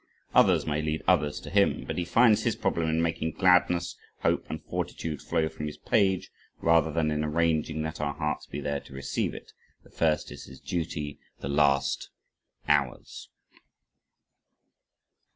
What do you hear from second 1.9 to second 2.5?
he finds